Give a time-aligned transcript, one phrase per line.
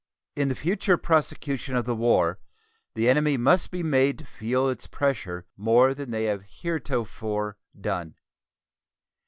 [0.35, 2.39] In the future prosecution of the war
[2.95, 8.15] the enemy must be made to feel its pressure more than they have heretofore done.